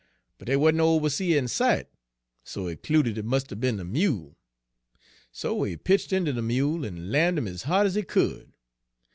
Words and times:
But 0.39 0.47
dey 0.47 0.55
wa'n't 0.55 0.77
no 0.77 0.99
oberseah 0.99 1.37
in 1.37 1.47
sight, 1.47 1.87
so 2.43 2.65
he 2.65 2.75
'cluded 2.75 3.19
it 3.19 3.23
must 3.25 3.51
'a' 3.51 3.55
be'n 3.55 3.77
de 3.77 3.83
mule. 3.85 4.35
So 5.31 5.61
he 5.61 5.77
pitch' 5.77 6.11
inter 6.11 6.31
de 6.31 6.41
mule 6.41 6.83
en 6.87 7.11
lammed 7.11 7.37
'im 7.37 7.47
ez 7.47 7.61
ha'd 7.65 7.85
ez 7.85 7.93
he 7.93 8.01
could. 8.01 8.51